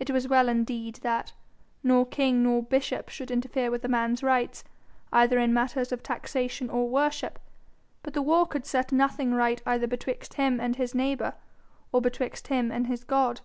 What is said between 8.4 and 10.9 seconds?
could set nothing right either betwixt him and